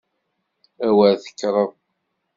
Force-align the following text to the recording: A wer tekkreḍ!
A 0.87 0.89
wer 0.97 1.15
tekkreḍ! 1.23 1.71